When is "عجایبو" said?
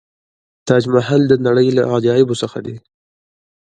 1.93-2.39